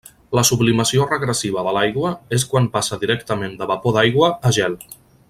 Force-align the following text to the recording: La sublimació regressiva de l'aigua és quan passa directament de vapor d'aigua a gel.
La 0.37 0.43
sublimació 0.49 1.03
regressiva 1.11 1.65
de 1.67 1.75
l'aigua 1.77 2.13
és 2.39 2.47
quan 2.55 2.71
passa 2.79 3.01
directament 3.05 3.55
de 3.61 3.69
vapor 3.73 3.95
d'aigua 3.99 4.33
a 4.51 4.57
gel. 4.59 4.79